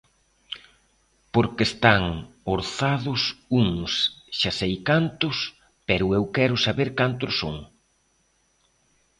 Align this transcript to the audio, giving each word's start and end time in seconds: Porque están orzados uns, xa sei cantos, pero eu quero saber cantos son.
Porque 1.33 1.63
están 1.69 2.03
orzados 2.55 3.21
uns, 3.61 3.91
xa 4.39 4.51
sei 4.59 4.73
cantos, 4.89 5.37
pero 5.87 6.05
eu 6.17 6.23
quero 6.35 6.63
saber 6.65 6.89
cantos 6.99 7.31
son. 7.41 7.57